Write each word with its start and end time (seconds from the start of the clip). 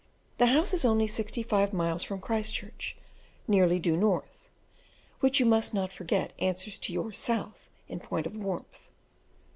The 0.39 0.47
house 0.47 0.73
is 0.73 0.83
only 0.83 1.05
sixty 1.05 1.43
five 1.43 1.73
miles 1.73 2.01
from 2.03 2.21
Christchurch, 2.21 2.97
nearly 3.47 3.77
due 3.77 3.95
north 3.95 4.49
(which 5.19 5.39
you 5.39 5.45
must 5.45 5.75
not 5.75 5.93
forget 5.93 6.33
answers 6.39 6.79
to 6.79 6.91
your 6.91 7.13
south 7.13 7.69
in 7.87 7.99
point 7.99 8.25
of 8.25 8.35
warmth). 8.35 8.89